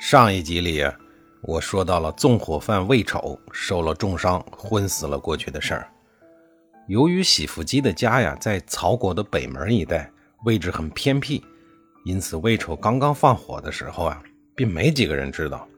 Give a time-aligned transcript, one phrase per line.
[0.00, 0.82] 上一集里，
[1.42, 5.86] 我说到了纵火犯魏丑受了重伤，昏死了过去的事儿。
[6.88, 10.10] 由于喜福基的家呀在曹国的北门一带，
[10.44, 11.44] 位置很偏僻，
[12.06, 14.22] 因此魏丑刚刚放火的时候啊，
[14.56, 15.68] 并没几个人知道。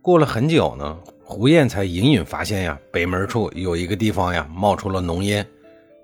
[0.00, 5.46] 过了很久呢，胡燕才隐隐发现呀，北门处有一个地方呀冒出了浓烟，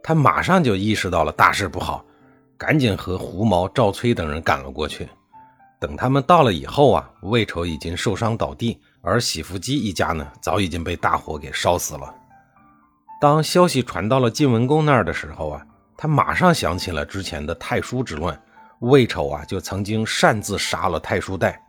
[0.02, 2.04] 他马上就意识到了大事不好，
[2.58, 5.08] 赶紧和胡毛、赵崔等人赶了过去。
[5.82, 12.14] 等他们到了以后啊，魏丑已经受伤倒地，而喜福基一家呢，早已经被大火给烧死了。
[13.20, 15.66] 当消息传到了晋文公那儿的时候啊，
[15.96, 18.40] 他马上想起了之前的太叔之乱，
[18.78, 21.60] 魏丑啊就曾经擅自杀了太叔代，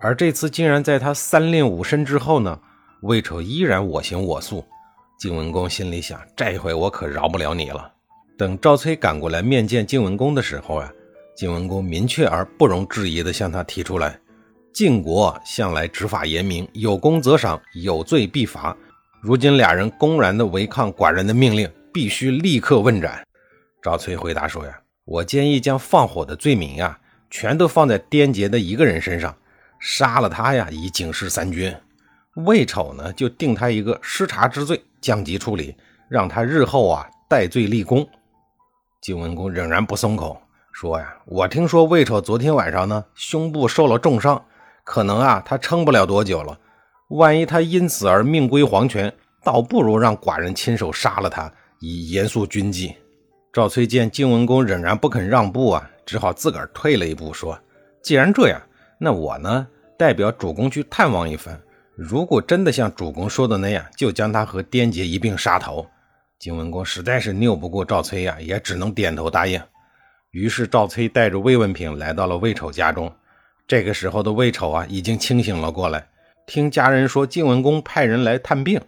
[0.00, 2.58] 而这次竟然在他三令五申之后呢，
[3.02, 4.64] 魏丑依然我行我素。
[5.20, 7.92] 晋文公心里想：这回我可饶不了你了。
[8.36, 10.92] 等赵崔赶过来面见晋文公的时候啊。
[11.34, 14.18] 晋文公明确而不容置疑地向他提出来：
[14.72, 18.76] 晋国向来执法严明，有功则赏，有罪必罚。
[19.22, 23.26] 如今俩人公然地违抗寡人的命令，必须立刻问斩。
[23.82, 26.98] 赵崔回答说：“呀，我建议将放火的罪名呀，
[27.30, 29.34] 全都放在颠杰的一个人身上，
[29.80, 31.74] 杀了他呀，以警示三军。
[32.46, 35.74] 魏丑呢，就定他一个失察之罪，降级处理，
[36.08, 38.06] 让他日后啊戴罪立功。”
[39.00, 40.40] 晋文公仍然不松口。
[40.72, 44.42] 说呀，我听说魏丑昨天晚上呢，胸部受了重伤，
[44.84, 46.58] 可能啊，他撑不了多久了。
[47.10, 49.12] 万一他因此而命归黄泉，
[49.44, 52.96] 倒不如让寡人亲手杀了他，以严肃军纪。
[53.52, 57.56] 赵崔见晋文公仍然不肯让步啊，只好自个儿退了一步，说
[58.02, 58.60] ：“既然这样，
[58.98, 59.66] 那我呢，
[59.98, 61.60] 代表主公去探望一番。
[61.94, 65.86] 如果真的像主公说的那样，就将他和颠杰一并杀头。”
[66.40, 69.60] 晋文公实在是拗不过赵崔呀，也只能点头答应。
[70.32, 73.12] 于是赵崔带着魏文平来到了魏丑家中。
[73.68, 76.06] 这个时候的魏丑啊，已经清醒了过来。
[76.46, 78.80] 听家人说晋文公派人来探病，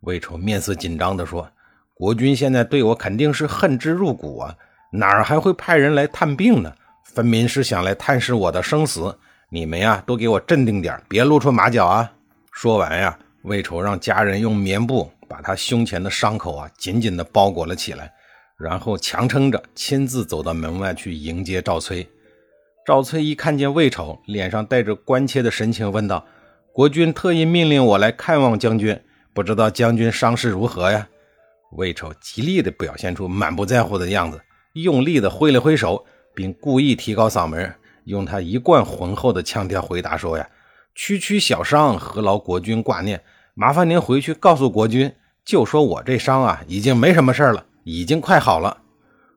[0.00, 1.50] 魏丑面色紧张地说
[1.96, 4.54] ：“国君现在对我肯定是恨之入骨啊，
[4.92, 6.70] 哪儿还会派人来探病呢？
[7.04, 9.18] 分明是想来探视我的生死。
[9.48, 12.12] 你们呀，都给我镇定点，别露出马脚啊！”
[12.52, 18.12] 说完呀，魏丑让家人用棉布把他胸前的伤口啊紧紧地包裹了起来。
[18.62, 22.08] 然后强撑着，亲自走到门外去迎接赵崔。
[22.86, 26.24] 赵崔一看见魏丑，脸上带着关切的神情，问道
[26.72, 28.96] ：“国君特意命令我来看望将军，
[29.34, 31.08] 不知道将军伤势如何呀？”
[31.74, 34.40] 魏丑极力地表现出满不在乎的样子，
[34.74, 37.74] 用力地挥了挥手，并故意提高嗓门，
[38.04, 40.48] 用他一贯浑厚的腔调回答说：“呀，
[40.94, 43.20] 区区小伤，何劳国君挂念？
[43.54, 45.12] 麻烦您回去告诉国君，
[45.44, 48.78] 就说我这伤啊，已经没什么事了。”已经快好了。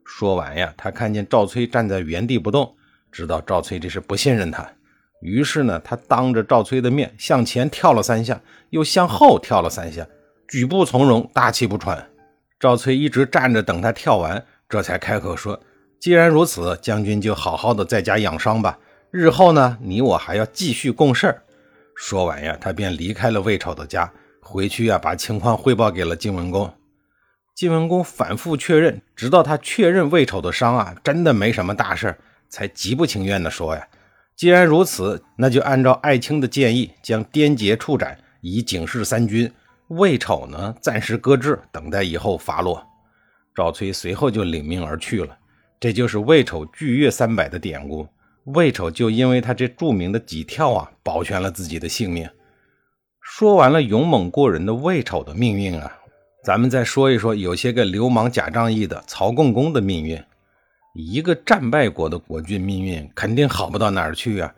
[0.03, 2.75] 说完呀，他看见赵崔站在原地不动，
[3.11, 4.67] 知道赵崔这是不信任他。
[5.21, 8.39] 于是呢，他当着赵崔的面向前跳了三下，
[8.69, 10.05] 又向后跳了三下，
[10.47, 12.07] 举步从容，大气不喘。
[12.59, 15.59] 赵崔一直站着等他跳完，这才开口说
[15.99, 18.77] ：“既然如此，将军就好好的在家养伤吧。
[19.09, 21.35] 日后呢，你我还要继续共事。”
[21.95, 26.71] 说完呀，他便离开了魏丑的家，回去呀，把情况汇报给了晋文公。
[27.55, 32.13] 晋文公反复确认，直到他确认魏丑的伤啊真的没什么大事
[32.49, 33.87] 才极不情愿地说呀
[34.35, 39.49] ：“既然如此，那就按照爱卿的建议，将颠杰处斩，以警示三军。
[39.87, 42.85] 魏丑呢，暂时搁置，等待以后发落。”
[43.55, 45.37] 赵崔随后就领命而去了。
[45.79, 48.05] 这就是魏丑拒越三百的典故。
[48.43, 52.29] 魏丑就因为他这著名的几跳啊，保全了自己的性命。
[53.21, 55.99] 说完了勇猛过人的魏丑的命运啊。
[56.45, 60.23] 咱们再说一说有些个流氓假仗义的曹共公的命运。
[60.93, 64.53] 一个战败国的国君命运肯定好不到哪儿去啊！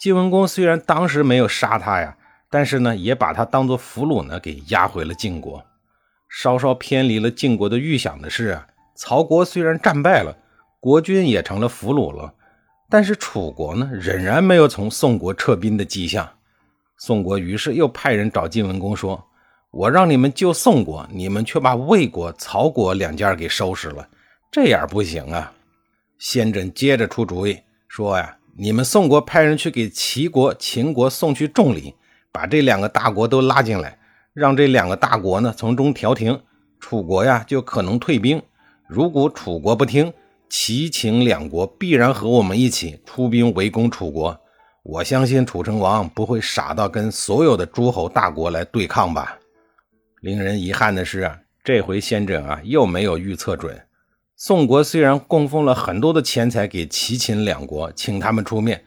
[0.00, 2.16] 晋文公虽然当时没有杀他呀，
[2.48, 5.62] 但是呢，也把他当做俘虏呢，给押回了晋国。
[6.30, 10.34] 稍稍偏离了晋国的预想的是啊，曹国虽然战败了，
[10.80, 12.32] 国君也成了俘虏了，
[12.88, 16.26] 但是楚国呢，仍然没有从宋国撤兵的迹象。
[16.96, 19.22] 宋国于是又派人找晋文公说。
[19.76, 24.08] 我让你们救宋国，你们却把魏国、曹国两家给收拾了，
[24.50, 25.52] 这样不行啊！
[26.18, 31.94] 先轸接着出主意说呀，你们宋国派人去给齐国、秦国送去重礼，
[32.32, 33.98] 把这两个大国都拉进来，
[34.32, 36.40] 让这两个大国呢从中调停，
[36.80, 38.42] 楚国呀就可能退兵。
[38.88, 40.10] 如果楚国不听，
[40.48, 44.40] 齐、秦两国必然和我们一起出兵围攻楚国。
[44.84, 49.36] 我相信楚成王不会傻到跟所有的诸侯大国来对抗吧？
[50.20, 53.80] 令人遗憾的是啊，这回先轸啊又没有预测准。
[54.36, 58.84] 宋国虽然供奉了很多的钱财给齐、秦两国，请他们出面，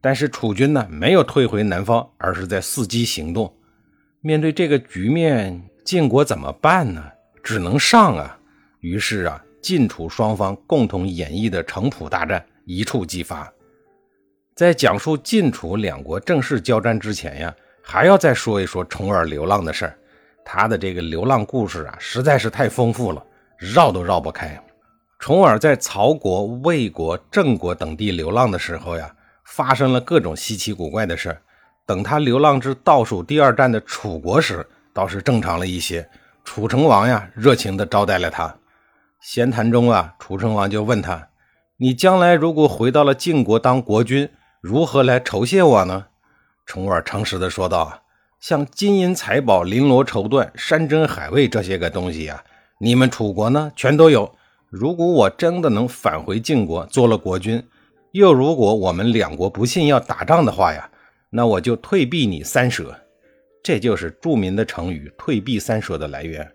[0.00, 3.52] 但是楚军呢没有退回南方，而是在伺机行动。
[4.20, 7.04] 面对这个局面，晋国怎么办呢？
[7.42, 8.38] 只能上啊！
[8.80, 13.52] 于是啊，晋楚双方共同演绎的城濮大战一触即发。
[14.54, 19.98] 在讲述晋楚两国正式交战之前呀，还要再说一说重耳流浪的事儿。
[20.44, 23.24] 他的这个流浪故事啊，实在是太丰富了，
[23.58, 24.60] 绕都绕不开。
[25.18, 31.40] 重耳在曹国、魏国、郑国等地流浪的时候呀，发生了各种稀奇古怪的事儿。
[31.86, 36.08] 等他流浪至倒数第二站的楚国时，倒是正常了一些。
[36.44, 38.52] 楚成王呀，热情地招待了他。
[39.20, 41.28] 闲谈中啊，楚成王就问他
[41.78, 44.28] ：“你将来如果回到了晋国当国君？”
[44.60, 46.06] 如何来酬谢我呢？
[46.66, 48.01] 重耳诚实的说道
[48.42, 52.42] ：“像金银财宝、绫罗绸缎、山珍海味这些个东西呀，
[52.80, 54.34] 你们楚国呢全都有。
[54.68, 57.64] 如果我真的能返回晋国做了国君，
[58.10, 60.90] 又如果我们两国不信要打仗的话呀，
[61.30, 62.92] 那我就退避你三舍。
[63.62, 66.50] 这就是著名的成语‘退避三舍’的来源。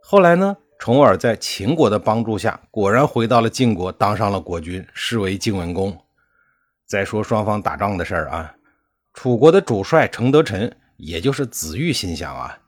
[0.00, 5.94] 后来呢，重耳在秦国的帮助下，果然回到了晋国，当上了国君，是为晋文公。”
[6.88, 8.54] 再说双方打仗的事儿啊，
[9.12, 12.58] 楚国的主帅程德臣，也就是子玉，心想啊，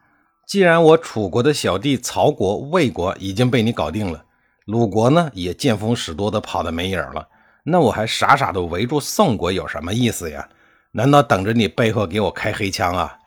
[0.47, 4.25] 既然我楚国的小弟曹国、魏国已经被你搞定了，
[4.67, 7.29] 鲁国呢也见风使舵的跑的没影了，
[7.65, 10.49] 那我还傻傻的围住宋国有什么意思呀？
[10.93, 13.19] 难道等着你背后给我开黑枪啊？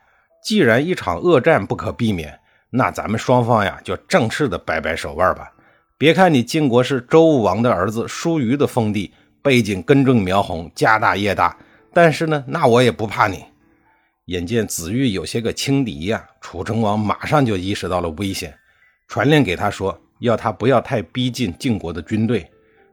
[0.44, 5.52] 既然一场恶战不可避免，那咱们双方呀就正式的摆摆手腕吧。
[5.98, 9.14] 别看你晋国是周武王的儿子叔虞的封地。
[9.42, 11.56] 背景根正苗红，家大业大，
[11.94, 13.46] 但是呢，那我也不怕你。
[14.26, 18.58] 眼见子玉有些个轻敌呀，楚成王马上就意识到了危险，
[19.08, 22.50] 传令给他说，要他不要太逼近晋国的军队。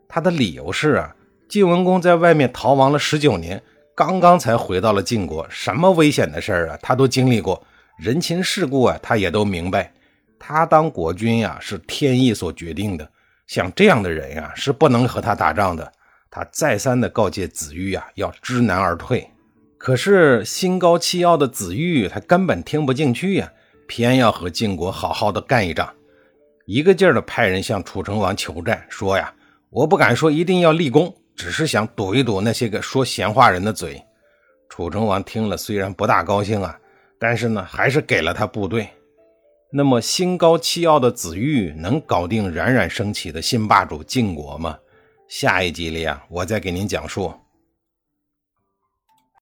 [0.06, 1.17] 他的理由是啊，
[1.49, 3.62] 晋文公在外面逃亡了十九年，
[3.96, 7.64] 刚刚才回到了晋国，什么危险的事儿啊，他都经历过，
[7.96, 9.90] 人情世故啊，他也都明白。
[10.38, 13.11] 他当国君呀，是天意所决定的，
[13.46, 15.90] 像这样的人呀，是不能和他打仗的。
[16.31, 19.26] 他再三的告诫子玉啊，要知难而退。
[19.82, 23.52] 可是心高气傲的子玉，他根本听不进去呀，
[23.88, 25.93] 偏要和晋国好好的干一仗，
[26.67, 29.34] 一个劲儿的派人向楚成王求战，说呀，
[29.70, 34.00] 我不敢说一定要立功，只是想堵一堵那些个说闲话人的嘴。
[34.69, 36.78] 楚成王听了，虽然不大高兴啊，
[37.19, 38.88] 但是呢，还是给了他部队。
[39.73, 44.78] 那么心高气傲的子玉，能搞定冉冉升起的新霸主晋国吗？
[45.26, 47.35] 下一集里啊，我再给您讲述。